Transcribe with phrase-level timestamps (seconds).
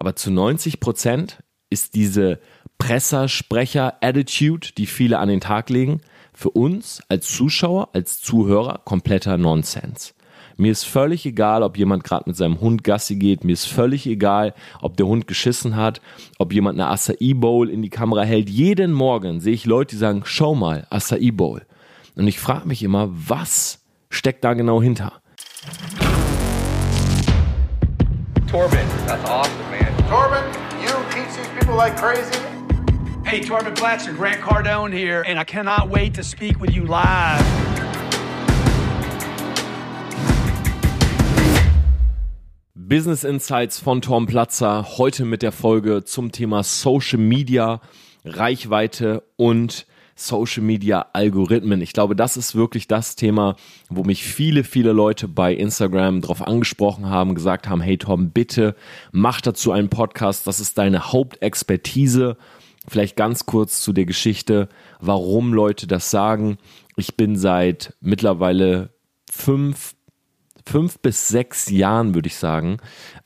[0.00, 2.40] aber zu 90 Prozent ist diese
[2.78, 6.00] Pressersprecher-Attitude, die viele an den Tag legen,
[6.32, 10.14] für uns als Zuschauer, als Zuhörer kompletter Nonsens.
[10.56, 13.44] Mir ist völlig egal, ob jemand gerade mit seinem Hund Gassi geht.
[13.44, 16.00] Mir ist völlig egal, ob der Hund geschissen hat,
[16.38, 18.48] ob jemand eine Acai Bowl in die Kamera hält.
[18.48, 21.62] Jeden Morgen sehe ich Leute, die sagen, schau mal, Acai Bowl.
[22.16, 25.20] Und ich frage mich immer, was steckt da genau hinter?
[28.50, 29.92] Torben, that's awesome, man.
[30.08, 30.42] Torben,
[30.82, 32.36] you teach these people like crazy.
[33.24, 37.40] Hey, Torben Platzer, Grant Cardone here, and I cannot wait to speak with you live.
[42.74, 44.98] Business Insights von Tom Platzer.
[44.98, 47.80] Heute mit der Folge zum Thema Social Media,
[48.24, 49.86] Reichweite und
[50.20, 51.80] Social Media Algorithmen.
[51.80, 53.56] Ich glaube, das ist wirklich das Thema,
[53.88, 58.76] wo mich viele, viele Leute bei Instagram drauf angesprochen haben, gesagt haben, hey Tom, bitte
[59.12, 60.46] mach dazu einen Podcast.
[60.46, 62.36] Das ist deine Hauptexpertise.
[62.86, 64.68] Vielleicht ganz kurz zu der Geschichte,
[65.00, 66.58] warum Leute das sagen.
[66.96, 68.90] Ich bin seit mittlerweile
[69.30, 69.94] fünf
[70.66, 72.78] fünf bis sechs Jahren, würde ich sagen,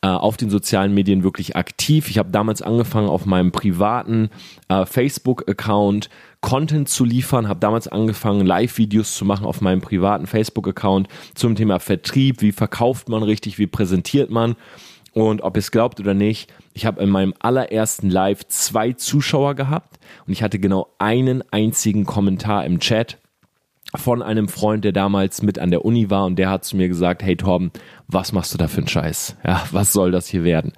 [0.03, 2.09] äh, auf den sozialen Medien wirklich aktiv.
[2.09, 4.31] Ich habe damals angefangen, auf meinem privaten
[4.69, 6.09] äh, Facebook-Account
[6.45, 11.81] Content zu liefern, habe damals angefangen, Live-Videos zu machen auf meinem privaten Facebook-Account zum Thema
[11.81, 14.55] Vertrieb, wie verkauft man richtig, wie präsentiert man.
[15.15, 19.55] Und ob ihr es glaubt oder nicht, ich habe in meinem allerersten Live zwei Zuschauer
[19.55, 23.17] gehabt und ich hatte genau einen einzigen Kommentar im Chat
[23.97, 26.89] von einem Freund, der damals mit an der Uni war und der hat zu mir
[26.89, 27.71] gesagt, hey Torben,
[28.07, 29.39] was machst du da für einen Scheiß?
[29.47, 30.75] Ja, was soll das hier werden?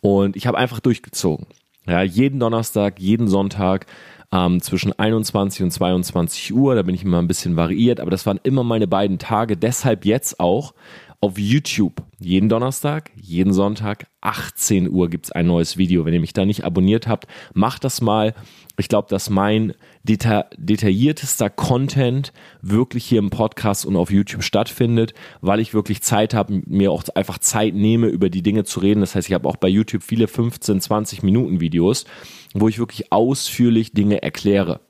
[0.00, 1.46] Und ich habe einfach durchgezogen.
[1.86, 3.86] Ja, jeden Donnerstag, jeden Sonntag
[4.34, 8.26] ähm, zwischen 21 und 22 Uhr, da bin ich immer ein bisschen variiert, aber das
[8.26, 10.74] waren immer meine beiden Tage, deshalb jetzt auch
[11.20, 12.02] auf YouTube.
[12.18, 16.04] Jeden Donnerstag, jeden Sonntag, 18 Uhr gibt's ein neues Video.
[16.04, 18.34] Wenn ihr mich da nicht abonniert habt, macht das mal.
[18.76, 19.72] Ich glaube, dass mein
[20.04, 26.34] deta detailliertester Content wirklich hier im Podcast und auf YouTube stattfindet, weil ich wirklich Zeit
[26.34, 29.00] habe, mir auch einfach Zeit nehme, über die Dinge zu reden.
[29.00, 32.04] Das heißt, ich habe auch bei YouTube viele 15, 20 Minuten Videos,
[32.52, 34.80] wo ich wirklich ausführlich Dinge erkläre.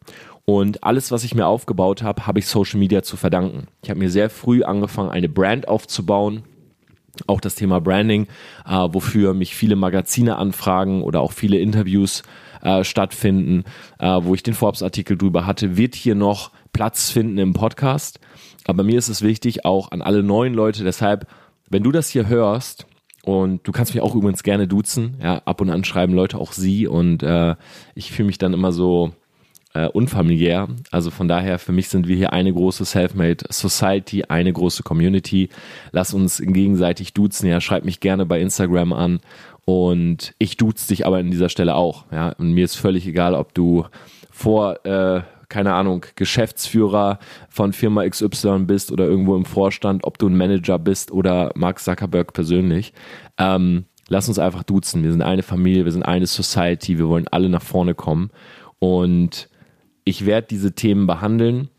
[0.46, 3.68] Und alles, was ich mir aufgebaut habe, habe ich Social Media zu verdanken.
[3.82, 6.42] Ich habe mir sehr früh angefangen, eine Brand aufzubauen.
[7.26, 8.26] Auch das Thema Branding,
[8.66, 12.24] äh, wofür mich viele Magazine anfragen oder auch viele Interviews
[12.64, 13.64] äh, stattfinden,
[13.98, 18.18] äh, wo ich den Forbes-Artikel drüber hatte, wird hier noch Platz finden im Podcast.
[18.66, 21.28] Aber mir ist es wichtig, auch an alle neuen Leute, deshalb,
[21.70, 22.86] wenn du das hier hörst,
[23.22, 26.52] und du kannst mich auch übrigens gerne duzen, ja, ab und an schreiben Leute auch
[26.52, 27.54] sie und äh,
[27.94, 29.14] ich fühle mich dann immer so,
[29.74, 30.68] äh, unfamiliär.
[30.90, 35.50] Also von daher, für mich sind wir hier eine große Selfmade Society, eine große Community.
[35.90, 37.48] Lass uns gegenseitig duzen.
[37.48, 39.20] Ja, schreib mich gerne bei Instagram an.
[39.64, 42.04] Und ich duze dich aber an dieser Stelle auch.
[42.12, 43.86] Ja, und mir ist völlig egal, ob du
[44.30, 50.28] vor, äh, keine Ahnung, Geschäftsführer von Firma XY bist oder irgendwo im Vorstand, ob du
[50.28, 52.92] ein Manager bist oder Mark Zuckerberg persönlich.
[53.38, 55.02] Ähm, lass uns einfach duzen.
[55.02, 58.30] Wir sind eine Familie, wir sind eine Society, wir wollen alle nach vorne kommen.
[58.78, 59.48] Und
[60.04, 61.70] ich werde diese Themen behandeln.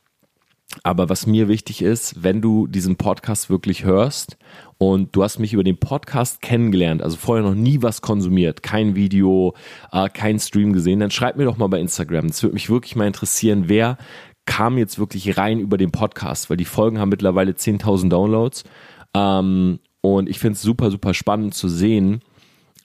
[0.84, 4.38] Aber was mir wichtig ist, wenn du diesen Podcast wirklich hörst
[4.78, 8.96] und du hast mich über den Podcast kennengelernt, also vorher noch nie was konsumiert, kein
[8.96, 9.56] Video,
[9.92, 12.28] äh, kein Stream gesehen, dann schreib mir doch mal bei Instagram.
[12.28, 13.98] Das würde mich wirklich mal interessieren, wer
[14.46, 18.64] kam jetzt wirklich rein über den Podcast, weil die Folgen haben mittlerweile 10.000 Downloads.
[19.16, 22.22] Ähm, und ich finde es super, super spannend zu sehen,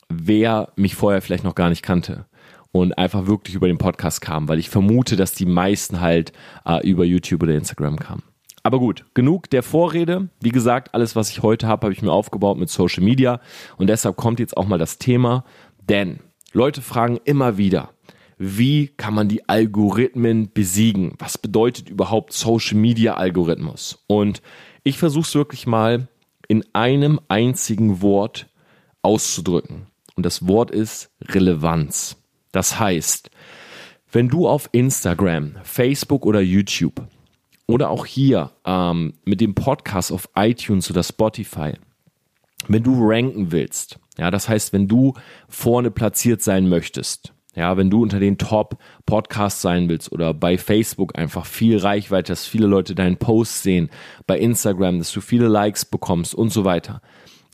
[0.08, 2.26] wer mich vorher vielleicht noch gar nicht kannte
[2.72, 6.32] und einfach wirklich über den Podcast kam, weil ich vermute, dass die meisten halt
[6.64, 8.22] äh, über YouTube oder Instagram kamen.
[8.62, 10.28] Aber gut, genug der Vorrede.
[10.40, 13.40] Wie gesagt, alles, was ich heute habe, habe ich mir aufgebaut mit Social Media
[13.78, 15.44] und deshalb kommt jetzt auch mal das Thema,
[15.88, 16.20] denn
[16.52, 17.90] Leute fragen immer wieder,
[18.42, 21.12] wie kann man die Algorithmen besiegen?
[21.18, 24.02] Was bedeutet überhaupt Social Media Algorithmus?
[24.06, 24.40] Und
[24.82, 26.08] ich versuche es wirklich mal
[26.48, 28.48] in einem einzigen Wort
[29.02, 29.86] auszudrücken.
[30.16, 32.19] Und das Wort ist Relevanz.
[32.52, 33.30] Das heißt,
[34.12, 37.06] wenn du auf Instagram, Facebook oder YouTube
[37.66, 41.74] oder auch hier ähm, mit dem Podcast auf iTunes oder Spotify,
[42.66, 45.14] wenn du ranken willst, ja, das heißt, wenn du
[45.48, 50.58] vorne platziert sein möchtest, ja, wenn du unter den Top Podcasts sein willst oder bei
[50.58, 53.90] Facebook einfach viel Reichweite, dass viele Leute deinen Post sehen,
[54.26, 57.00] bei Instagram, dass du viele Likes bekommst und so weiter,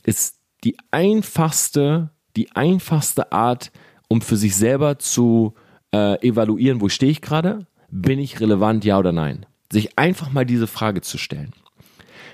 [0.03, 3.71] ist die einfachste, die einfachste Art,
[4.07, 5.53] um für sich selber zu
[5.93, 7.65] äh, evaluieren, wo stehe ich gerade?
[7.89, 9.45] Bin ich relevant, ja oder nein?
[9.71, 11.53] Sich einfach mal diese Frage zu stellen.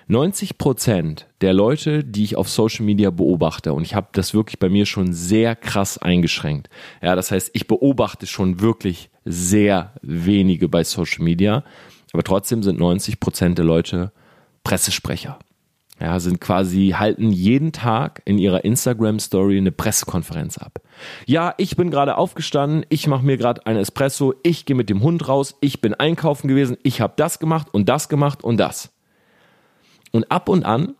[0.07, 4.59] 90 Prozent der Leute, die ich auf Social Media beobachte, und ich habe das wirklich
[4.59, 6.69] bei mir schon sehr krass eingeschränkt.
[7.01, 11.63] Ja, das heißt, ich beobachte schon wirklich sehr wenige bei Social Media,
[12.11, 14.11] aber trotzdem sind 90 Prozent der Leute
[14.63, 15.39] Pressesprecher.
[15.99, 20.79] Ja, sind quasi, halten jeden Tag in ihrer Instagram-Story eine Pressekonferenz ab.
[21.25, 25.01] Ja, ich bin gerade aufgestanden, ich mache mir gerade ein Espresso, ich gehe mit dem
[25.01, 28.91] Hund raus, ich bin einkaufen gewesen, ich habe das gemacht und das gemacht und das.
[30.11, 30.95] Und ab und an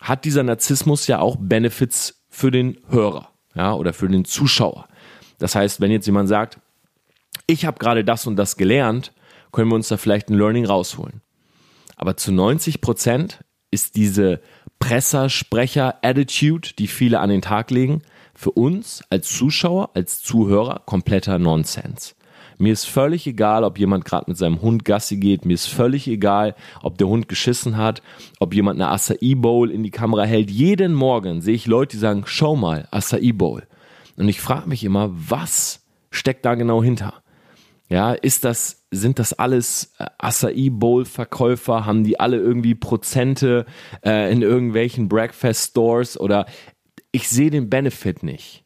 [0.00, 4.88] hat dieser Narzissmus ja auch Benefits für den Hörer, ja, oder für den Zuschauer.
[5.38, 6.58] Das heißt, wenn jetzt jemand sagt,
[7.46, 9.12] ich habe gerade das und das gelernt,
[9.52, 11.22] können wir uns da vielleicht ein Learning rausholen.
[11.96, 14.40] Aber zu 90 Prozent ist diese
[14.78, 18.02] Pressersprecher-Attitude, die viele an den Tag legen,
[18.34, 22.14] für uns als Zuschauer, als Zuhörer kompletter Nonsens.
[22.58, 25.44] Mir ist völlig egal, ob jemand gerade mit seinem Hund Gassi geht.
[25.44, 28.02] Mir ist völlig egal, ob der Hund geschissen hat,
[28.40, 30.50] ob jemand eine Acai Bowl in die Kamera hält.
[30.50, 33.64] Jeden Morgen sehe ich Leute, die sagen, schau mal, Acai Bowl.
[34.16, 37.22] Und ich frage mich immer, was steckt da genau hinter?
[37.88, 41.86] Ja, ist das, sind das alles äh, Acai Bowl Verkäufer?
[41.86, 43.64] Haben die alle irgendwie Prozente
[44.04, 46.46] äh, in irgendwelchen Breakfast Stores oder
[47.12, 48.64] ich sehe den Benefit nicht.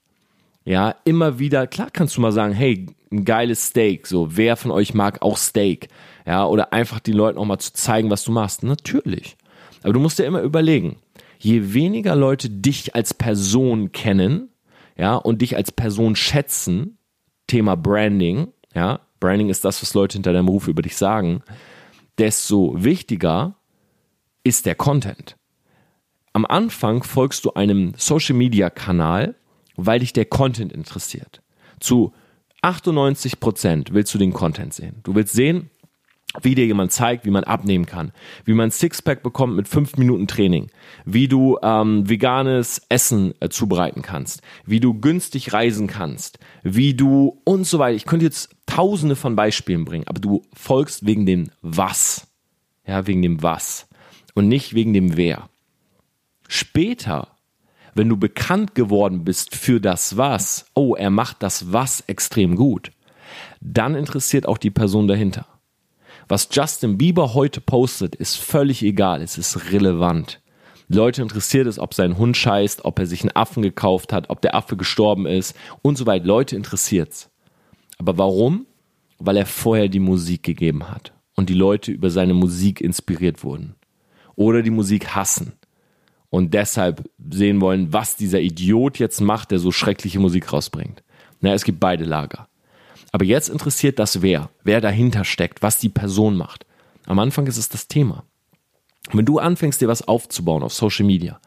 [0.64, 4.70] Ja, immer wieder, klar kannst du mal sagen, hey, ein geiles Steak, so, wer von
[4.70, 5.88] euch mag auch Steak?
[6.26, 8.62] Ja, oder einfach den Leuten auch mal zu zeigen, was du machst.
[8.62, 9.36] Natürlich.
[9.82, 10.96] Aber du musst dir immer überlegen,
[11.38, 14.48] je weniger Leute dich als Person kennen,
[14.96, 16.98] ja, und dich als Person schätzen,
[17.46, 21.42] Thema Branding, ja, Branding ist das, was Leute hinter deinem Ruf über dich sagen,
[22.18, 23.54] desto wichtiger
[24.42, 25.36] ist der Content.
[26.32, 29.34] Am Anfang folgst du einem Social Media Kanal,
[29.76, 31.42] weil dich der Content interessiert.
[31.80, 32.12] Zu
[32.62, 35.00] 98 Prozent willst du den Content sehen.
[35.02, 35.70] Du willst sehen,
[36.42, 38.12] wie dir jemand zeigt, wie man abnehmen kann,
[38.44, 40.70] wie man Sixpack bekommt mit fünf Minuten Training,
[41.04, 47.40] wie du ähm, veganes Essen äh, zubereiten kannst, wie du günstig reisen kannst, wie du
[47.44, 47.96] und so weiter.
[47.96, 52.28] Ich könnte jetzt tausende von Beispielen bringen, aber du folgst wegen dem Was.
[52.86, 53.88] Ja, wegen dem Was
[54.34, 55.48] und nicht wegen dem Wer.
[56.48, 57.28] Später
[57.94, 62.92] wenn du bekannt geworden bist für das Was, oh, er macht das Was extrem gut,
[63.60, 65.46] dann interessiert auch die Person dahinter.
[66.30, 70.40] Was Justin Bieber heute postet, ist völlig egal, es ist relevant.
[70.86, 74.40] Leute interessiert es, ob sein Hund scheißt, ob er sich einen Affen gekauft hat, ob
[74.40, 76.24] der Affe gestorben ist und so weiter.
[76.24, 77.30] Leute interessiert's.
[77.98, 78.66] Aber warum?
[79.18, 83.74] Weil er vorher die Musik gegeben hat und die Leute über seine Musik inspiriert wurden.
[84.36, 85.54] Oder die Musik hassen
[86.28, 91.02] und deshalb sehen wollen, was dieser Idiot jetzt macht, der so schreckliche Musik rausbringt.
[91.40, 92.49] Na, es gibt beide Lager.
[93.12, 96.66] Aber jetzt interessiert das wer, wer dahinter steckt, was die Person macht.
[97.06, 98.24] Am Anfang ist es das Thema.
[99.12, 101.40] Wenn du anfängst, dir was aufzubauen auf Social Media,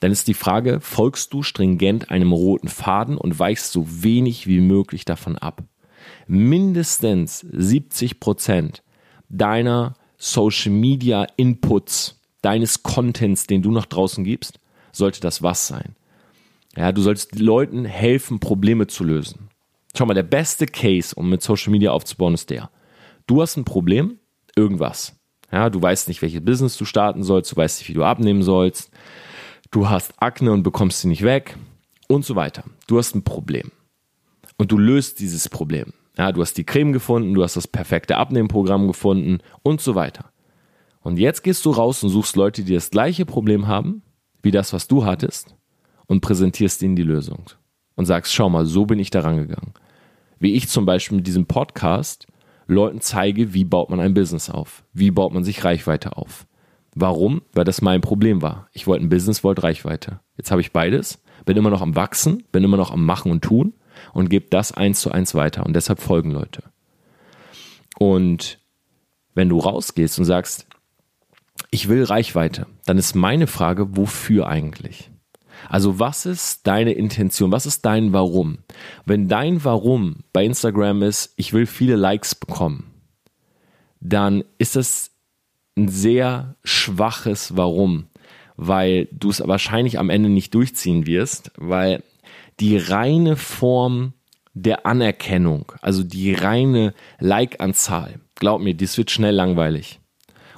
[0.00, 4.60] dann ist die Frage, folgst du stringent einem roten Faden und weichst so wenig wie
[4.60, 5.62] möglich davon ab.
[6.26, 8.82] Mindestens 70 Prozent
[9.28, 14.60] deiner Social Media Inputs deines Contents, den du nach draußen gibst,
[14.92, 15.96] sollte das was sein.
[16.76, 19.48] Ja, du sollst Leuten helfen, Probleme zu lösen.
[19.96, 22.70] Schau mal, der beste Case, um mit Social Media aufzubauen, ist der.
[23.26, 24.18] Du hast ein Problem,
[24.56, 25.16] irgendwas.
[25.52, 28.42] Ja, du weißt nicht, welches Business du starten sollst, du weißt nicht, wie du abnehmen
[28.42, 28.90] sollst.
[29.70, 31.56] Du hast Akne und bekommst sie nicht weg
[32.08, 32.64] und so weiter.
[32.88, 33.70] Du hast ein Problem.
[34.56, 35.92] Und du löst dieses Problem.
[36.16, 40.30] Ja, du hast die Creme gefunden, du hast das perfekte Abnehmprogramm gefunden und so weiter.
[41.00, 44.02] Und jetzt gehst du raus und suchst Leute, die das gleiche Problem haben,
[44.42, 45.54] wie das, was du hattest,
[46.06, 47.44] und präsentierst ihnen die Lösung.
[47.96, 49.74] Und sagst, schau mal, so bin ich da rangegangen.
[50.44, 52.26] Wie ich zum Beispiel mit diesem Podcast
[52.66, 54.84] Leuten zeige, wie baut man ein Business auf?
[54.92, 56.46] Wie baut man sich Reichweite auf?
[56.94, 57.40] Warum?
[57.54, 58.68] Weil das mein Problem war.
[58.74, 60.20] Ich wollte ein Business, wollte Reichweite.
[60.36, 63.42] Jetzt habe ich beides, bin immer noch am Wachsen, bin immer noch am Machen und
[63.42, 63.72] Tun
[64.12, 65.64] und gebe das eins zu eins weiter.
[65.64, 66.62] Und deshalb folgen Leute.
[67.98, 68.58] Und
[69.34, 70.66] wenn du rausgehst und sagst,
[71.70, 75.10] ich will Reichweite, dann ist meine Frage, wofür eigentlich?
[75.68, 77.52] Also was ist deine Intention?
[77.52, 78.58] Was ist dein Warum?
[79.04, 82.92] Wenn dein Warum bei Instagram ist, ich will viele Likes bekommen,
[84.00, 85.10] dann ist das
[85.76, 88.06] ein sehr schwaches Warum,
[88.56, 92.02] weil du es wahrscheinlich am Ende nicht durchziehen wirst, weil
[92.60, 94.12] die reine Form
[94.52, 99.98] der Anerkennung, also die reine Like-Anzahl, glaub mir, das wird schnell langweilig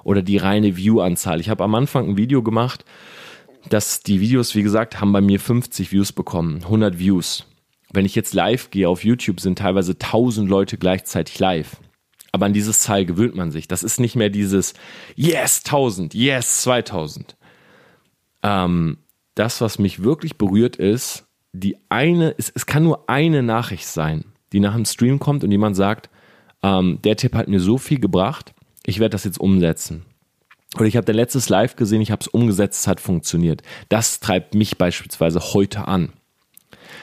[0.05, 1.41] oder die reine View-Anzahl.
[1.41, 2.85] Ich habe am Anfang ein Video gemacht,
[3.69, 7.47] dass die Videos, wie gesagt, haben bei mir 50 Views bekommen, 100 Views.
[7.93, 11.77] Wenn ich jetzt live gehe auf YouTube, sind teilweise 1000 Leute gleichzeitig live.
[12.33, 13.69] Aber an dieses Zahl gewöhnt man sich.
[13.69, 14.75] Das ist nicht mehr dieses
[15.15, 17.37] Yes 1000, Yes 2000.
[18.43, 18.99] Ähm,
[19.35, 22.35] das, was mich wirklich berührt, ist die eine.
[22.37, 26.11] Es, es kann nur eine Nachricht sein, die nach dem Stream kommt und jemand sagt,
[26.63, 28.55] ähm, der Tipp hat mir so viel gebracht,
[28.85, 30.05] ich werde das jetzt umsetzen.
[30.77, 33.63] Oder ich habe dein letztes Live gesehen, ich habe es umgesetzt, es hat funktioniert.
[33.89, 36.13] Das treibt mich beispielsweise heute an.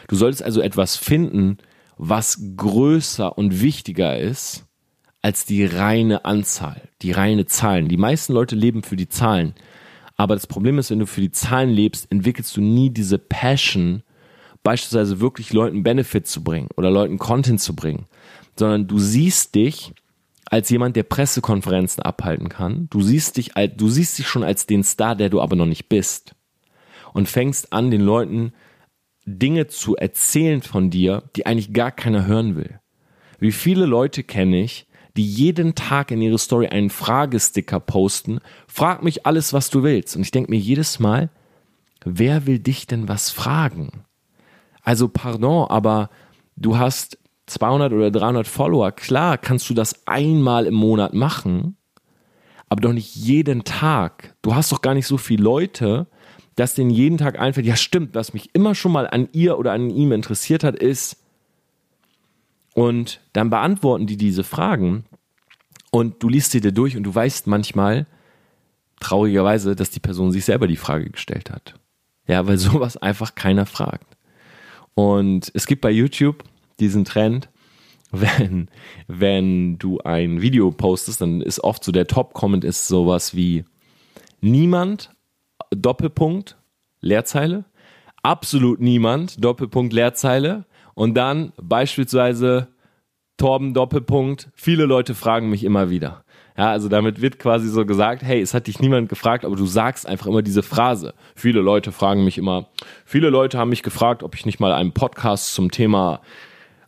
[0.08, 1.58] Du solltest also etwas finden,
[1.98, 4.66] was größer und wichtiger ist
[5.22, 7.88] als die reine Anzahl, die reine Zahlen.
[7.88, 9.56] Die meisten Leute leben für die Zahlen.
[10.18, 14.04] Aber das Problem ist, wenn du für die Zahlen lebst, entwickelst du nie diese Passion,
[14.64, 18.06] beispielsweise wirklich Leuten Benefit zu bringen oder Leuten Content zu bringen,
[18.58, 19.94] sondern du siehst dich
[20.50, 22.88] als jemand, der Pressekonferenzen abhalten kann.
[22.90, 25.90] Du siehst dich du siehst dich schon als den Star, der du aber noch nicht
[25.90, 26.36] bist.
[27.14, 28.54] Und fängst an, den Leuten
[29.26, 32.80] Dinge zu erzählen von dir, die eigentlich gar keiner hören will.
[33.40, 39.04] Wie viele Leute kenne ich, die jeden Tag in ihre Story einen Fragesticker posten, frag
[39.04, 40.16] mich alles, was du willst.
[40.16, 41.30] Und ich denke mir jedes Mal,
[42.04, 44.06] wer will dich denn was fragen?
[44.82, 46.10] Also pardon, aber
[46.56, 47.18] du hast
[47.54, 48.92] 200 oder 300 Follower.
[48.92, 51.78] Klar kannst du das einmal im Monat machen,
[52.70, 54.36] aber doch nicht jeden Tag.
[54.42, 56.08] Du hast doch gar nicht so viele Leute,
[56.56, 59.72] dass denen jeden Tag einfällt, ja stimmt, was mich immer schon mal an ihr oder
[59.72, 61.18] an ihm interessiert hat, ist,
[62.74, 65.06] und dann beantworten die diese Fragen
[65.92, 68.08] und du liest sie dir durch und du weißt manchmal,
[69.00, 71.76] traurigerweise, dass die Person sich selber die Frage gestellt hat.
[72.28, 74.18] Ja, weil sowas einfach keiner fragt.
[74.96, 76.44] Und es gibt bei YouTube
[76.80, 77.50] diesen Trend,
[78.12, 78.70] wenn,
[79.08, 83.66] wenn du ein Video postest, dann ist oft so der Top-Comment ist sowas wie
[84.40, 85.10] niemand,
[85.72, 86.58] Doppelpunkt,
[87.02, 87.66] Leerzeile,
[88.22, 92.68] absolut niemand, Doppelpunkt, Leerzeile und dann beispielsweise
[93.38, 96.24] Torben, Doppelpunkt, viele Leute fragen mich immer wieder.
[96.56, 99.66] Ja, also damit wird quasi so gesagt, hey, es hat dich niemand gefragt, aber du
[99.66, 101.16] sagst einfach immer diese Phrase.
[101.36, 102.68] Viele Leute fragen mich immer,
[103.06, 106.22] viele Leute haben mich gefragt, ob ich nicht mal einen Podcast zum Thema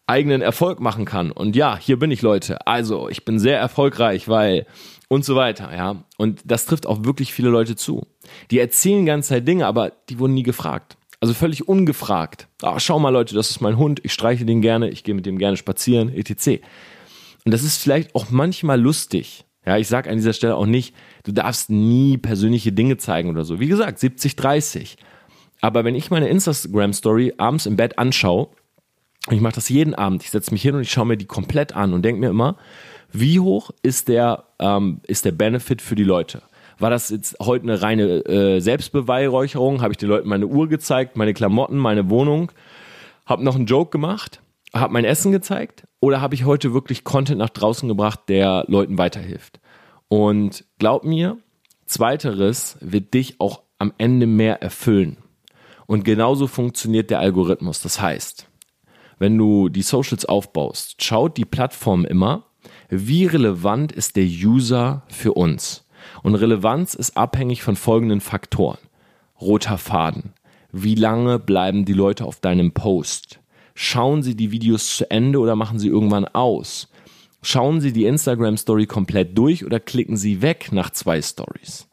[0.07, 1.31] eigenen Erfolg machen kann.
[1.31, 2.65] Und ja, hier bin ich, Leute.
[2.67, 4.65] Also, ich bin sehr erfolgreich, weil
[5.07, 6.03] und so weiter, ja.
[6.17, 8.07] Und das trifft auch wirklich viele Leute zu.
[8.51, 10.97] Die erzählen ganze Zeit Dinge, aber die wurden nie gefragt.
[11.21, 12.47] Also völlig ungefragt.
[12.61, 15.25] Ah, schau mal, Leute, das ist mein Hund, ich streiche den gerne, ich gehe mit
[15.25, 16.61] dem gerne spazieren, etc.
[17.45, 19.45] Und das ist vielleicht auch manchmal lustig.
[19.65, 20.93] Ja, ich sage an dieser Stelle auch nicht,
[21.23, 23.59] du darfst nie persönliche Dinge zeigen oder so.
[23.59, 24.97] Wie gesagt, 70, 30.
[25.61, 28.49] Aber wenn ich meine Instagram-Story abends im Bett anschaue,
[29.29, 31.75] ich mache das jeden Abend, ich setze mich hin und ich schaue mir die komplett
[31.75, 32.57] an und denke mir immer,
[33.11, 36.41] wie hoch ist der, ähm, ist der Benefit für die Leute?
[36.77, 39.81] War das jetzt heute eine reine äh, Selbstbeweihräucherung?
[39.81, 42.51] Habe ich den Leuten meine Uhr gezeigt, meine Klamotten, meine Wohnung?
[43.25, 44.41] Habe noch einen Joke gemacht?
[44.73, 45.87] Habe mein Essen gezeigt?
[46.01, 49.61] Oder habe ich heute wirklich Content nach draußen gebracht, der Leuten weiterhilft?
[50.09, 51.37] Und glaub mir,
[51.85, 55.17] zweiteres wird dich auch am Ende mehr erfüllen.
[55.87, 57.81] Und genauso funktioniert der Algorithmus.
[57.81, 58.47] Das heißt,
[59.19, 62.45] wenn du die Socials aufbaust, schaut die Plattform immer,
[62.89, 65.87] wie relevant ist der User für uns.
[66.23, 68.77] Und Relevanz ist abhängig von folgenden Faktoren.
[69.39, 70.33] Roter Faden.
[70.71, 73.39] Wie lange bleiben die Leute auf deinem Post?
[73.73, 76.89] Schauen sie die Videos zu Ende oder machen sie irgendwann aus?
[77.41, 81.87] Schauen sie die Instagram Story komplett durch oder klicken sie weg nach zwei Stories?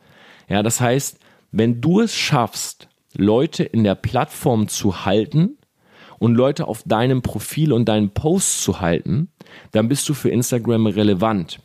[0.49, 1.19] Ja, das heißt,
[1.51, 5.59] wenn du es schaffst, Leute in der Plattform zu halten,
[6.23, 9.27] und Leute auf deinem Profil und deinen Posts zu halten,
[9.73, 11.59] dann bist du für Instagram relevant.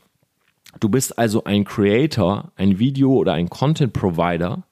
[0.80, 4.64] Du bist also ein Creator, ein Video oder ein Content Provider,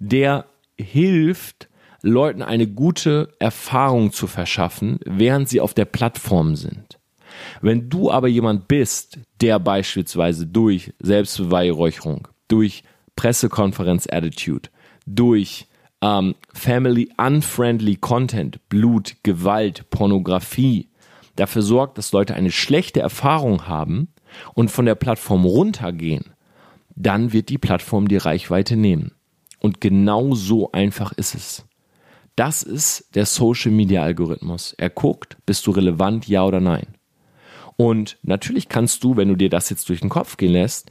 [0.00, 1.68] der hilft,
[2.02, 6.98] Leuten eine gute Erfahrung zu verschaffen, während sie auf der Plattform sind.
[7.60, 12.82] Wenn du aber jemand bist, der beispielsweise durch Selbstbeweihräucherung, durch
[13.14, 14.68] Pressekonferenz-Attitude,
[15.06, 15.68] durch
[16.02, 20.88] ähm, Family Unfriendly Content, Blut, Gewalt, Pornografie
[21.36, 24.08] dafür sorgt, dass Leute eine schlechte Erfahrung haben
[24.54, 26.34] und von der Plattform runtergehen,
[26.94, 29.12] dann wird die Plattform die Reichweite nehmen.
[29.60, 31.64] Und genau so einfach ist es.
[32.36, 34.74] Das ist der Social Media Algorithmus.
[34.78, 36.86] Er guckt, bist du relevant, ja oder nein.
[37.76, 40.90] Und natürlich kannst du, wenn du dir das jetzt durch den Kopf gehen lässt,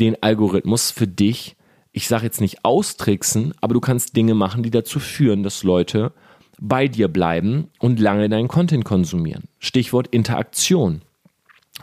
[0.00, 1.56] den Algorithmus für dich
[1.94, 6.12] ich sage jetzt nicht austricksen, aber du kannst Dinge machen, die dazu führen, dass Leute
[6.60, 9.44] bei dir bleiben und lange deinen Content konsumieren.
[9.60, 11.02] Stichwort Interaktion.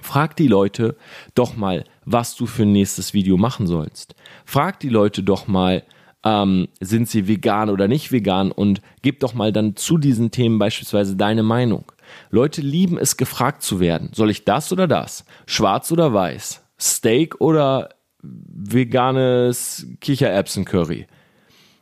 [0.01, 0.97] Frag die Leute
[1.33, 4.15] doch mal, was du für ein nächstes Video machen sollst.
[4.43, 5.83] Frag die Leute doch mal,
[6.25, 10.59] ähm, sind sie vegan oder nicht vegan und gib doch mal dann zu diesen Themen
[10.59, 11.85] beispielsweise deine Meinung.
[12.29, 14.09] Leute lieben es, gefragt zu werden.
[14.13, 15.23] Soll ich das oder das?
[15.45, 16.63] Schwarz oder weiß?
[16.77, 17.89] Steak oder
[18.21, 21.07] veganes Kichererbsen-Curry?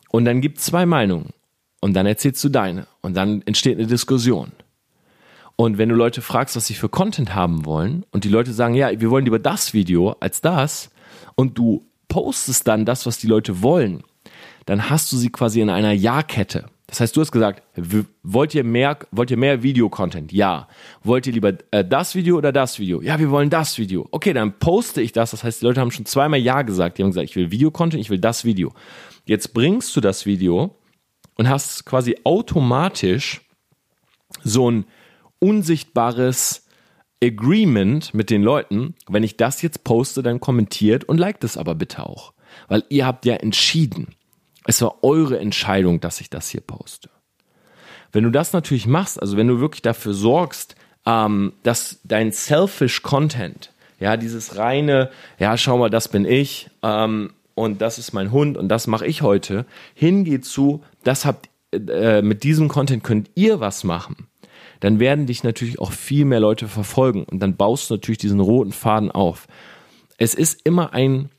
[0.09, 1.29] Und dann gibt es zwei Meinungen.
[1.81, 2.87] Und dann erzählst du deine.
[3.01, 4.51] Und dann entsteht eine Diskussion.
[5.55, 8.75] Und wenn du Leute fragst, was sie für Content haben wollen, und die Leute sagen,
[8.75, 10.89] ja, wir wollen lieber das Video als das,
[11.35, 14.03] und du postest dann das, was die Leute wollen,
[14.65, 16.65] dann hast du sie quasi in einer Ja-Kette.
[16.89, 17.61] Das heißt, du hast gesagt,
[18.23, 20.31] wollt ihr mehr, wollt ihr mehr Videocontent?
[20.31, 20.67] Ja.
[21.03, 23.01] Wollt ihr lieber äh, das Video oder das Video?
[23.01, 24.07] Ja, wir wollen das Video.
[24.11, 25.31] Okay, dann poste ich das.
[25.31, 26.97] Das heißt, die Leute haben schon zweimal Ja gesagt.
[26.97, 28.73] Die haben gesagt, ich will Videocontent, ich will das Video.
[29.25, 30.75] Jetzt bringst du das Video
[31.35, 33.41] und hast quasi automatisch
[34.43, 34.85] so ein
[35.39, 36.65] unsichtbares
[37.23, 38.95] Agreement mit den Leuten.
[39.07, 42.33] Wenn ich das jetzt poste, dann kommentiert und liked es aber bitte auch.
[42.67, 44.15] Weil ihr habt ja entschieden.
[44.65, 47.09] Es war eure Entscheidung, dass ich das hier poste.
[48.11, 50.75] Wenn du das natürlich machst, also wenn du wirklich dafür sorgst,
[51.05, 57.31] ähm, dass dein selfish Content, ja, dieses reine, ja, schau mal, das bin ich, ähm,
[57.55, 62.21] und das ist mein Hund und das mache ich heute, hingeht zu, das habt äh,
[62.21, 64.27] mit diesem Content könnt ihr was machen,
[64.79, 68.39] dann werden dich natürlich auch viel mehr Leute verfolgen und dann baust du natürlich diesen
[68.39, 69.47] roten Faden auf.
[70.17, 71.29] Es ist immer ein,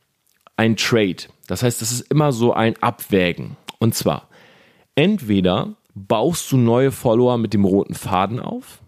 [0.56, 1.24] ein Trade.
[1.50, 3.56] Das heißt, es ist immer so ein Abwägen.
[3.78, 4.28] Und zwar,
[4.94, 8.80] entweder baust du neue Follower mit dem roten Faden auf,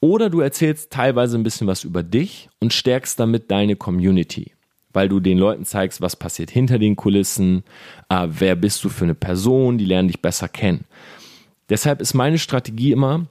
[0.00, 4.52] oder du erzählst teilweise ein bisschen was über dich und stärkst damit deine Community
[4.92, 7.64] weil du den Leuten zeigst, was passiert hinter den Kulissen,
[8.08, 10.84] äh, wer bist du für eine Person, die lernen dich besser kennen.
[11.68, 13.26] Deshalb ist meine Strategie immer,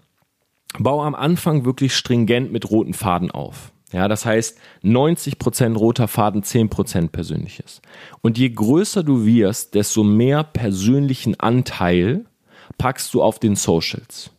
[0.79, 3.71] bau am Anfang wirklich stringent mit roten Faden auf.
[3.91, 7.81] Ja, das heißt 90% roter Faden, 10% persönliches.
[8.21, 12.25] Und je größer du wirst, desto mehr persönlichen Anteil
[12.77, 14.31] packst du auf den Socials.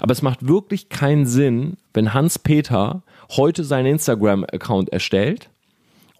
[0.00, 5.50] Aber es macht wirklich keinen Sinn, wenn Hans Peter heute seinen Instagram-Account erstellt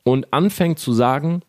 [0.05, 1.43] und anfängt zu sagen,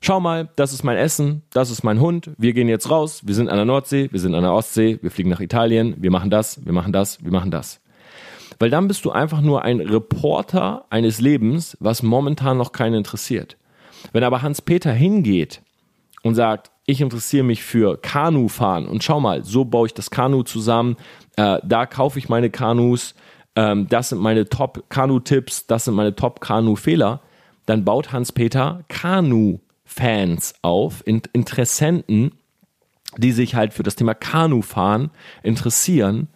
[0.00, 3.34] schau mal, das ist mein Essen, das ist mein Hund, wir gehen jetzt raus, wir
[3.34, 6.30] sind an der Nordsee, wir sind an der Ostsee, wir fliegen nach Italien, wir machen
[6.30, 7.80] das, wir machen das, wir machen das.
[8.64, 13.58] Weil dann bist du einfach nur ein Reporter eines Lebens, was momentan noch keinen interessiert.
[14.14, 15.60] Wenn aber Hans-Peter hingeht
[16.22, 20.44] und sagt, ich interessiere mich für Kanufahren und schau mal, so baue ich das Kanu
[20.44, 20.96] zusammen,
[21.36, 23.14] äh, da kaufe ich meine Kanus,
[23.54, 27.20] ähm, das sind meine Top-Kanu-Tipps, das sind meine Top-Kanu-Fehler,
[27.66, 32.32] dann baut Hans-Peter Kanu-Fans auf, Interessenten,
[33.18, 35.10] die sich halt für das Thema Kanufahren
[35.42, 36.28] interessieren.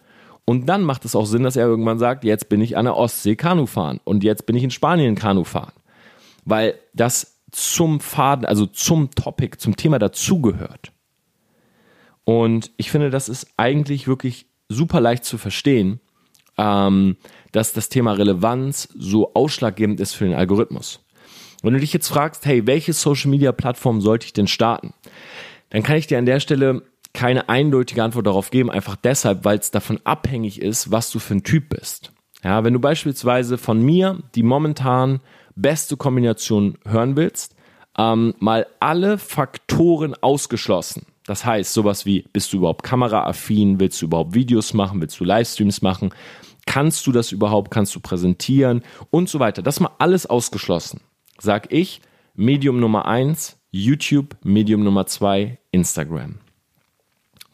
[0.49, 2.97] Und dann macht es auch Sinn, dass er irgendwann sagt, jetzt bin ich an der
[2.97, 5.75] Ostsee Kanufahren und jetzt bin ich in Spanien Kanufahren.
[6.43, 10.91] Weil das zum Faden, also zum Topic, zum Thema dazugehört.
[12.23, 15.99] Und ich finde, das ist eigentlich wirklich super leicht zu verstehen,
[16.57, 17.17] ähm,
[17.51, 21.05] dass das Thema Relevanz so ausschlaggebend ist für den Algorithmus.
[21.61, 24.95] Wenn du dich jetzt fragst, hey, welche Social Media Plattform sollte ich denn starten?
[25.69, 26.81] Dann kann ich dir an der Stelle
[27.13, 31.35] keine eindeutige Antwort darauf geben, einfach deshalb, weil es davon abhängig ist, was du für
[31.35, 32.11] ein Typ bist.
[32.43, 35.19] Ja, wenn du beispielsweise von mir die momentan
[35.55, 37.55] beste Kombination hören willst,
[37.97, 41.05] ähm, mal alle Faktoren ausgeschlossen.
[41.25, 45.25] Das heißt, sowas wie, bist du überhaupt kameraaffin, willst du überhaupt Videos machen, willst du
[45.25, 46.13] Livestreams machen,
[46.65, 49.61] kannst du das überhaupt, kannst du präsentieren und so weiter.
[49.61, 51.01] Das mal alles ausgeschlossen
[51.41, 52.01] sag ich
[52.35, 56.39] Medium Nummer eins YouTube, Medium Nummer zwei Instagram.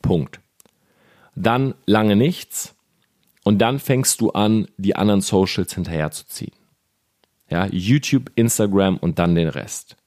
[0.06, 0.40] Punkt.
[1.36, 2.76] Dann lange nichts
[3.44, 6.54] und dann fängst du an, die anderen Socials hinterherzuziehen.
[7.50, 9.98] Ja, YouTube, Instagram und dann den Rest.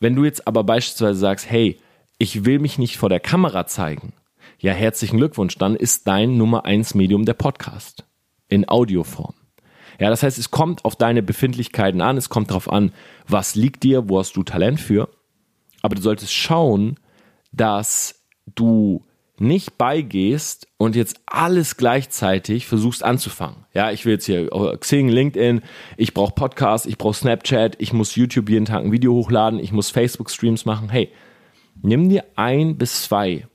[0.00, 1.78] Wenn du jetzt aber beispielsweise sagst, hey,
[2.18, 4.12] ich will mich nicht vor der Kamera zeigen,
[4.58, 8.04] ja, herzlichen Glückwunsch, dann ist dein Nummer eins Medium der Podcast
[8.48, 9.34] in Audioform.
[9.98, 12.92] Ja, das heißt, es kommt auf deine Befindlichkeiten an, es kommt darauf an,
[13.28, 15.08] was liegt dir, wo hast du Talent für.
[15.82, 16.98] Aber du solltest schauen,
[17.52, 19.04] dass du
[19.38, 23.66] nicht beigehst und jetzt alles gleichzeitig versuchst anzufangen.
[23.72, 25.62] Ja, ich will jetzt hier Xing, LinkedIn,
[25.96, 29.72] ich brauche Podcasts, ich brauche Snapchat, ich muss YouTube jeden Tag ein Video hochladen, ich
[29.72, 30.88] muss Facebook-Streams machen.
[30.88, 31.10] Hey,
[31.82, 33.46] nimm dir ein bis zwei,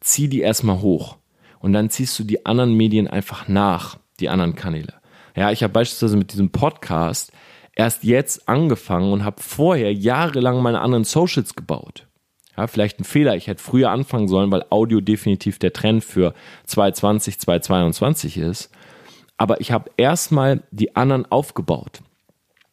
[0.00, 1.16] zieh die erstmal hoch
[1.58, 4.94] und dann ziehst du die anderen Medien einfach nach, die anderen Kanäle.
[5.34, 7.32] Ja, ich habe beispielsweise mit diesem Podcast
[7.74, 12.07] erst jetzt angefangen und habe vorher jahrelang meine anderen Socials gebaut.
[12.58, 13.36] Ja, vielleicht ein Fehler.
[13.36, 16.34] Ich hätte früher anfangen sollen, weil Audio definitiv der Trend für
[16.66, 18.72] 2020, 2022 ist.
[19.36, 22.00] Aber ich habe erstmal die anderen aufgebaut.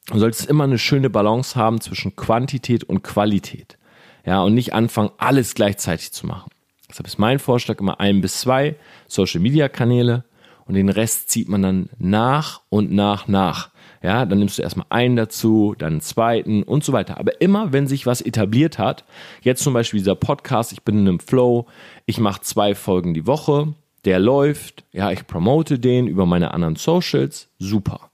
[0.07, 3.77] Du solltest immer eine schöne Balance haben zwischen Quantität und Qualität.
[4.25, 6.49] Ja, und nicht anfangen, alles gleichzeitig zu machen.
[6.89, 10.23] Deshalb ist mein Vorschlag immer ein bis zwei Social Media Kanäle
[10.65, 13.69] und den Rest zieht man dann nach und nach nach.
[14.05, 17.17] Ja, dann nimmst du erstmal einen dazu, dann einen zweiten und so weiter.
[17.17, 19.03] Aber immer, wenn sich was etabliert hat,
[19.41, 21.65] jetzt zum Beispiel dieser Podcast, ich bin in einem Flow,
[22.05, 23.73] ich mache zwei Folgen die Woche,
[24.05, 28.11] der läuft, ja, ich promote den über meine anderen Socials, super.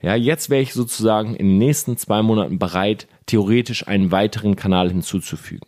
[0.00, 4.90] Ja, jetzt wäre ich sozusagen in den nächsten zwei Monaten bereit, theoretisch einen weiteren Kanal
[4.90, 5.66] hinzuzufügen.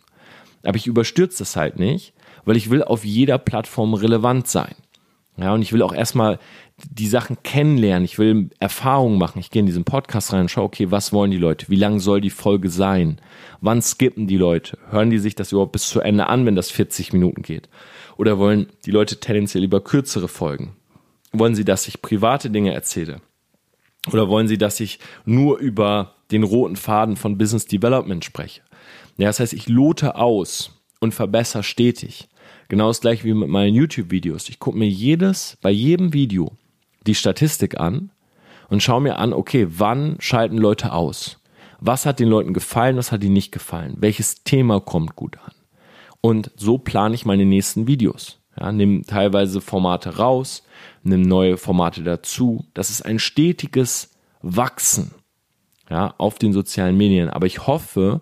[0.63, 2.13] Aber ich überstürze das halt nicht,
[2.45, 4.75] weil ich will auf jeder Plattform relevant sein.
[5.37, 6.39] Ja, und ich will auch erstmal
[6.89, 8.05] die Sachen kennenlernen.
[8.05, 9.39] Ich will Erfahrungen machen.
[9.39, 11.67] Ich gehe in diesen Podcast rein und schaue, okay, was wollen die Leute?
[11.69, 13.19] Wie lang soll die Folge sein?
[13.59, 14.77] Wann skippen die Leute?
[14.89, 17.67] Hören die sich das überhaupt bis zu Ende an, wenn das 40 Minuten geht?
[18.17, 20.75] Oder wollen die Leute tendenziell lieber kürzere Folgen?
[21.33, 23.21] Wollen sie, dass ich private Dinge erzähle?
[24.11, 28.61] Oder wollen sie, dass ich nur über den roten Faden von Business Development spreche?
[29.17, 32.29] Ja, das heißt, ich lote aus und verbessere stetig.
[32.67, 34.49] Genau das gleiche wie mit meinen YouTube-Videos.
[34.49, 36.51] Ich gucke mir jedes, bei jedem Video
[37.05, 38.09] die Statistik an
[38.69, 41.39] und schaue mir an, okay, wann schalten Leute aus?
[41.79, 43.95] Was hat den Leuten gefallen, was hat ihnen nicht gefallen?
[43.99, 45.51] Welches Thema kommt gut an?
[46.21, 48.39] Und so plane ich meine nächsten Videos.
[48.59, 50.63] Ja, nimm teilweise Formate raus,
[51.03, 52.65] nimm neue Formate dazu.
[52.73, 55.11] Das ist ein stetiges Wachsen
[55.89, 57.29] ja, auf den sozialen Medien.
[57.29, 58.21] Aber ich hoffe,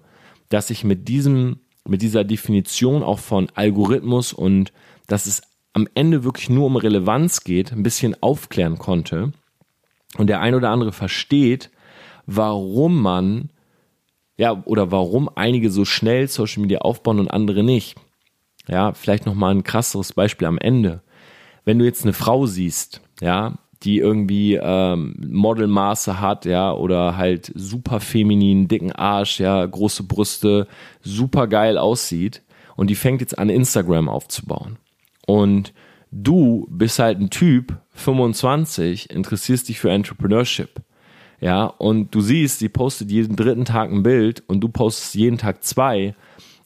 [0.50, 4.72] dass ich mit diesem, mit dieser Definition auch von Algorithmus und
[5.08, 5.42] dass es
[5.74, 9.34] am Ende wirklich nur um Relevanz geht, ein bisschen aufklären konnte
[10.18, 11.72] und der ein oder andere versteht,
[12.26, 13.50] warum man
[14.38, 17.96] ja oder warum einige so schnell Social Media aufbauen und andere nicht.
[18.68, 21.02] Ja, vielleicht noch mal ein krasseres Beispiel am Ende.
[21.66, 27.52] Wenn du jetzt eine Frau siehst, ja, die irgendwie ähm, Modelmaße hat, ja, oder halt
[27.56, 30.68] super feminin, dicken Arsch, ja, große Brüste,
[31.02, 32.42] super geil aussieht
[32.76, 34.78] und die fängt jetzt an Instagram aufzubauen.
[35.26, 35.74] Und
[36.12, 40.82] du bist halt ein Typ, 25, interessierst dich für Entrepreneurship.
[41.40, 45.38] Ja, und du siehst, sie postet jeden dritten Tag ein Bild und du postest jeden
[45.38, 46.16] Tag zwei,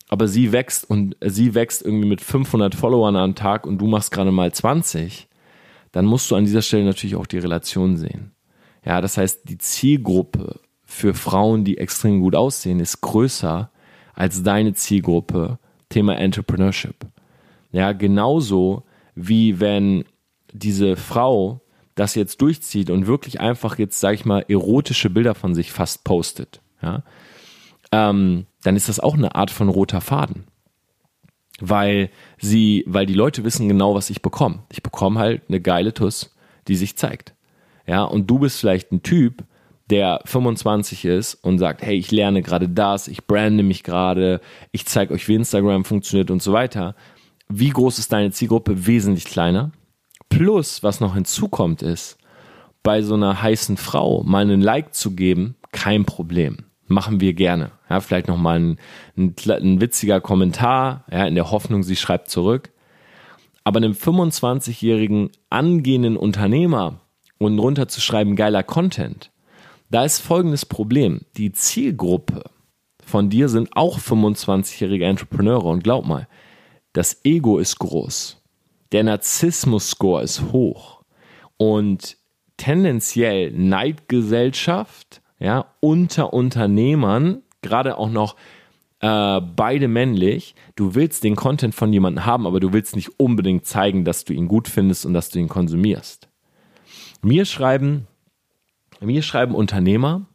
[0.07, 4.11] aber sie wächst und sie wächst irgendwie mit 500 Followern am Tag und du machst
[4.11, 5.27] gerade mal 20,
[5.91, 8.31] dann musst du an dieser Stelle natürlich auch die Relation sehen.
[8.85, 13.69] Ja, das heißt, die Zielgruppe für Frauen, die extrem gut aussehen, ist größer
[14.13, 16.95] als deine Zielgruppe Thema Entrepreneurship.
[17.71, 18.83] Ja, genauso
[19.15, 20.05] wie wenn
[20.53, 21.61] diese Frau
[21.95, 26.03] das jetzt durchzieht und wirklich einfach jetzt, sag ich mal, erotische Bilder von sich fast
[26.03, 27.03] postet, ja,
[27.91, 30.45] ähm, dann ist das auch eine Art von roter Faden.
[31.59, 34.59] Weil sie, weil die Leute wissen genau, was ich bekomme.
[34.71, 36.35] Ich bekomme halt eine geile Tuss,
[36.67, 37.33] die sich zeigt.
[37.87, 39.43] Ja, und du bist vielleicht ein Typ,
[39.89, 44.41] der 25 ist und sagt, hey, ich lerne gerade das, ich brande mich gerade,
[44.71, 46.93] ich zeige euch, wie Instagram funktioniert und so weiter
[47.49, 48.87] wie groß ist deine Zielgruppe?
[48.87, 49.71] Wesentlich kleiner.
[50.29, 52.17] Plus, was noch hinzukommt, ist,
[52.83, 56.65] bei so einer heißen Frau mal einen Like zu geben, kein Problem.
[56.87, 57.71] Machen wir gerne.
[57.89, 58.79] Ja, vielleicht nochmal ein,
[59.17, 62.71] ein, ein witziger Kommentar, ja, in der Hoffnung, sie schreibt zurück.
[63.63, 67.01] Aber einem 25-jährigen angehenden Unternehmer
[67.37, 69.31] und runterzuschreiben, geiler Content,
[69.89, 71.21] da ist folgendes Problem.
[71.35, 72.43] Die Zielgruppe
[73.03, 76.27] von dir sind auch 25-jährige Entrepreneure und glaub mal,
[76.93, 78.41] das Ego ist groß,
[78.91, 81.03] der Narzissmus-Score ist hoch
[81.57, 82.17] und
[82.57, 88.35] tendenziell Neidgesellschaft, ja, unter Unternehmern, gerade auch noch
[88.99, 93.65] äh, beide männlich, du willst den Content von jemandem haben, aber du willst nicht unbedingt
[93.65, 96.27] zeigen, dass du ihn gut findest und dass du ihn konsumierst.
[97.21, 98.07] Mir schreiben,
[98.99, 100.25] mir schreiben Unternehmer,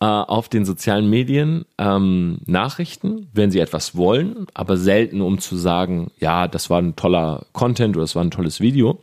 [0.00, 5.56] äh, auf den sozialen Medien ähm, Nachrichten, wenn sie etwas wollen, aber selten, um zu
[5.56, 9.00] sagen, ja, das war ein toller Content oder das war ein tolles Video.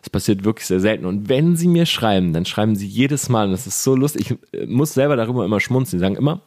[0.00, 1.06] Das passiert wirklich sehr selten.
[1.06, 4.30] Und wenn sie mir schreiben, dann schreiben sie jedes Mal, und das ist so lustig,
[4.30, 6.42] ich äh, muss selber darüber immer schmunzeln, sie sagen immer,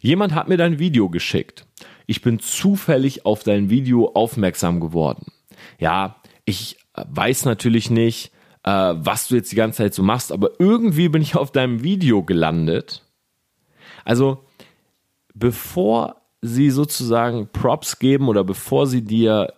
[0.00, 1.66] jemand hat mir dein Video geschickt.
[2.06, 5.26] Ich bin zufällig auf dein Video aufmerksam geworden.
[5.78, 8.32] Ja, ich äh, weiß natürlich nicht,
[8.62, 11.82] äh, was du jetzt die ganze Zeit so machst, aber irgendwie bin ich auf deinem
[11.82, 13.02] Video gelandet.
[14.04, 14.44] Also,
[15.34, 19.52] bevor sie sozusagen Props geben oder bevor sie dir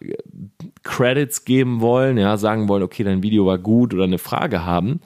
[0.82, 5.00] Credits geben wollen, ja, sagen wollen, okay, dein Video war gut oder eine Frage haben,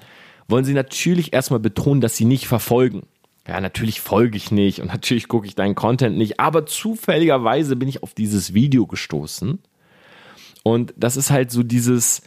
[0.48, 3.02] wollen sie natürlich erstmal betonen, dass sie nicht verfolgen.
[3.46, 7.88] Ja, natürlich folge ich nicht und natürlich gucke ich deinen Content nicht, aber zufälligerweise bin
[7.88, 9.58] ich auf dieses Video gestoßen.
[10.64, 12.22] Und das ist halt so dieses,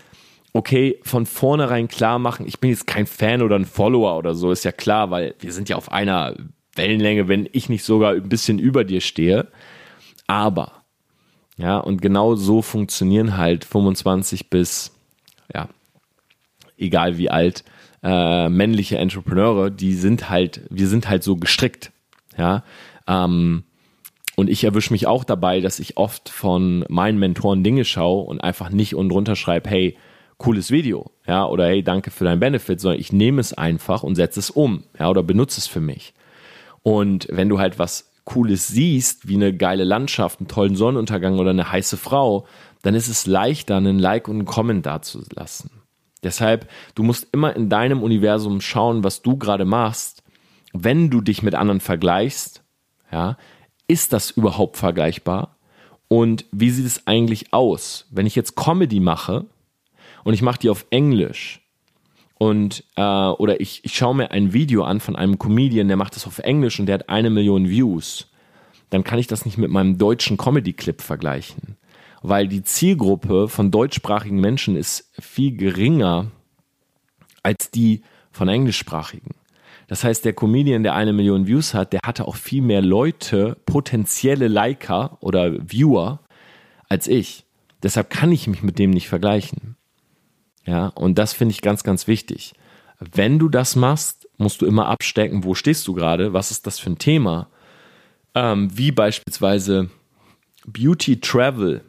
[0.52, 4.52] okay, von vornherein klar machen, ich bin jetzt kein Fan oder ein Follower oder so,
[4.52, 6.36] ist ja klar, weil wir sind ja auf einer
[6.76, 9.48] Wellenlänge, wenn ich nicht sogar ein bisschen über dir stehe.
[10.28, 10.85] Aber,
[11.58, 14.92] ja, und genau so funktionieren halt 25 bis,
[15.54, 15.70] ja,
[16.78, 17.64] egal wie alt,
[18.04, 21.92] äh, männliche Entrepreneure, die sind halt, wir sind halt so gestrickt.
[22.38, 22.64] Ja.
[23.08, 23.64] Ähm,
[24.36, 28.44] und ich erwische mich auch dabei, dass ich oft von meinen Mentoren Dinge schaue und
[28.44, 29.98] einfach nicht unten drunter schreibe, hey,
[30.38, 34.16] cooles Video, ja, oder hey, danke für dein Benefit, sondern ich nehme es einfach und
[34.16, 36.14] setze es um, ja, oder benutze es für mich.
[36.84, 41.52] Und wenn du halt was Cooles siehst, wie eine geile Landschaft, einen tollen Sonnenuntergang oder
[41.52, 42.46] eine heiße Frau,
[42.82, 45.70] dann ist es leichter, einen Like und einen Comment dazulassen.
[46.24, 50.24] Deshalb, du musst immer in deinem Universum schauen, was du gerade machst.
[50.74, 52.64] Wenn du dich mit anderen vergleichst,
[53.12, 53.38] ja,
[53.88, 55.56] ist das überhaupt vergleichbar?
[56.08, 58.08] Und wie sieht es eigentlich aus?
[58.10, 59.46] Wenn ich jetzt Comedy mache
[60.24, 61.65] und ich mache die auf Englisch
[62.38, 66.16] und äh, oder ich, ich schaue mir ein Video an von einem Comedian, der macht
[66.16, 68.30] das auf Englisch und der hat eine Million Views,
[68.90, 71.78] dann kann ich das nicht mit meinem deutschen Comedy-Clip vergleichen.
[72.22, 76.32] Weil die Zielgruppe von deutschsprachigen Menschen ist viel geringer
[77.44, 79.36] als die von englischsprachigen.
[79.88, 83.56] Das heißt, der Comedian, der eine Million Views hat, der hatte auch viel mehr Leute,
[83.66, 86.20] potenzielle Liker oder Viewer
[86.90, 87.46] als ich.
[87.84, 89.75] Deshalb kann ich mich mit dem nicht vergleichen.
[90.66, 92.54] Ja, und das finde ich ganz, ganz wichtig.
[93.00, 96.80] Wenn du das machst, musst du immer abstecken, wo stehst du gerade, was ist das
[96.80, 97.50] für ein Thema.
[98.34, 99.90] Ähm, wie beispielsweise
[100.66, 101.82] Beauty Travel,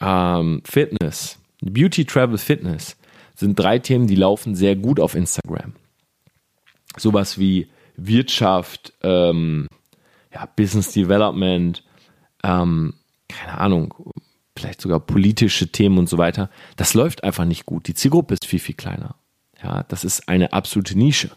[0.00, 1.38] ähm, Fitness.
[1.60, 2.96] Beauty Travel Fitness
[3.34, 5.74] sind drei Themen, die laufen sehr gut auf Instagram
[6.96, 9.68] sowas wie Wirtschaft, ähm,
[10.32, 11.82] ja, Business Development,
[12.42, 12.94] ähm,
[13.28, 14.12] keine Ahnung,
[14.56, 17.86] vielleicht sogar politische Themen und so weiter, das läuft einfach nicht gut.
[17.88, 19.14] Die Zielgruppe ist viel, viel kleiner.
[19.62, 21.30] Ja, das ist eine absolute Nische.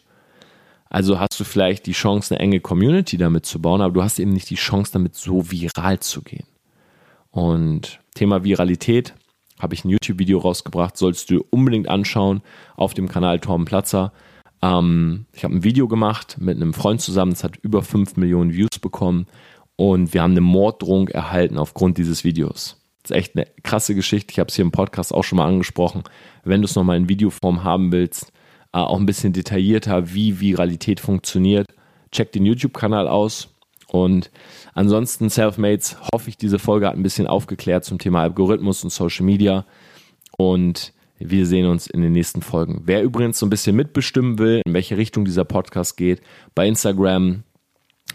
[0.90, 4.20] Also hast du vielleicht die Chance, eine enge Community damit zu bauen, aber du hast
[4.20, 6.46] eben nicht die Chance, damit so viral zu gehen.
[7.32, 9.14] Und Thema Viralität
[9.60, 12.42] habe ich ein YouTube-Video rausgebracht, sollst du unbedingt anschauen
[12.76, 14.14] auf dem Kanal Torben Platzer.
[14.62, 18.54] Ähm, ich habe ein Video gemacht mit einem Freund zusammen, das hat über 5 Millionen
[18.54, 19.28] Views bekommen
[19.76, 22.85] und wir haben eine Morddrohung erhalten aufgrund dieses Videos.
[23.06, 24.32] Das ist echt eine krasse Geschichte.
[24.32, 26.02] Ich habe es hier im Podcast auch schon mal angesprochen.
[26.44, 28.32] Wenn du es nochmal in Videoform haben willst,
[28.74, 31.68] äh, auch ein bisschen detaillierter, wie Viralität funktioniert,
[32.12, 33.50] check den YouTube-Kanal aus.
[33.88, 34.32] Und
[34.74, 39.24] ansonsten, Selfmates, hoffe ich, diese Folge hat ein bisschen aufgeklärt zum Thema Algorithmus und Social
[39.24, 39.66] Media.
[40.36, 42.82] Und wir sehen uns in den nächsten Folgen.
[42.86, 46.22] Wer übrigens so ein bisschen mitbestimmen will, in welche Richtung dieser Podcast geht,
[46.56, 47.44] bei Instagram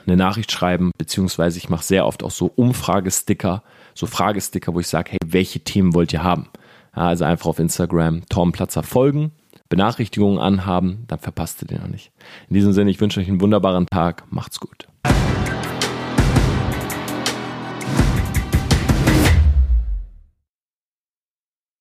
[0.05, 3.63] eine Nachricht schreiben, beziehungsweise ich mache sehr oft auch so Umfragesticker,
[4.01, 6.49] so Fragesticker, wo ich sage, hey, welche Themen wollt ihr haben?
[6.97, 9.31] Ja, also einfach auf Instagram Tom Platzer folgen,
[9.69, 12.11] Benachrichtigungen anhaben, dann verpasst ihr den noch nicht.
[12.49, 14.89] In diesem Sinne, ich wünsche euch einen wunderbaren Tag, macht's gut.